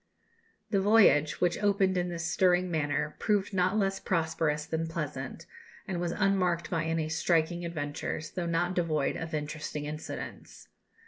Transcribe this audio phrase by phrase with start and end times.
[0.71, 5.45] The voyage, which opened in this stirring manner, proved not less prosperous than pleasant,
[5.87, 10.69] and was unmarked by any striking adventures, though not devoid of interesting incidents.